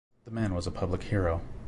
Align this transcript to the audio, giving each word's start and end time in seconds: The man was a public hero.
The 0.25 0.31
man 0.31 0.55
was 0.55 0.65
a 0.65 0.71
public 0.71 1.03
hero. 1.03 1.41